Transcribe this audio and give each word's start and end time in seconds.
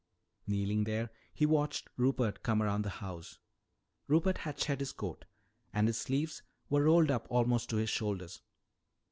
Kneeling 0.47 0.85
there, 0.85 1.11
he 1.31 1.45
watched 1.45 1.87
Rupert 1.95 2.41
come 2.41 2.63
around 2.63 2.81
the 2.81 2.89
house. 2.89 3.37
Rupert 4.07 4.39
had 4.39 4.59
shed 4.59 4.79
his 4.79 4.93
coat 4.93 5.25
and 5.73 5.85
his 5.87 5.99
sleeves 5.99 6.41
were 6.71 6.81
rolled 6.85 7.11
up 7.11 7.27
almost 7.29 7.69
to 7.69 7.75
his 7.75 7.91
shoulders. 7.91 8.41